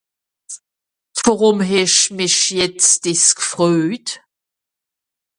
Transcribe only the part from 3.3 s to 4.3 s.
gfröjt?